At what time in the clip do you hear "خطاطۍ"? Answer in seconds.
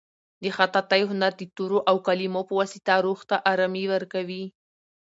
0.57-1.01